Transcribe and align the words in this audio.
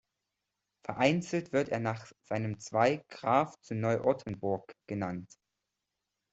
Vereinzelt 0.83 1.53
wird 1.53 1.69
er 1.69 1.79
nach 1.79 2.11
seinem 2.23 2.59
Zweig 2.59 3.07
"Graf 3.09 3.59
zu 3.61 3.75
Neu-Ortenburg" 3.75 4.73
genannt. 4.87 5.31